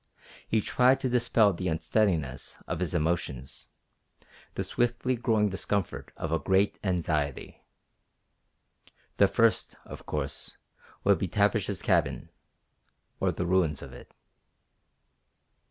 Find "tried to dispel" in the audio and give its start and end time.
0.61-1.53